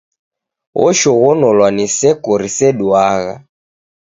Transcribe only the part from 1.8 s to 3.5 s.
seko riseduagha!